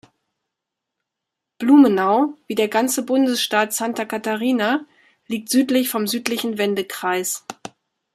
[1.59, 4.83] Blumenau, wie der ganze Bundesstaat Santa Catarina,
[5.27, 7.45] liegt südlich vom südlichen Wendekreis.